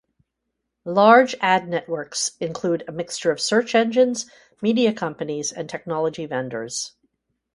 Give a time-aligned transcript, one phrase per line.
[0.83, 4.25] Large ad networks include a mixture of search engines,
[4.59, 6.93] media companies, and technology vendors.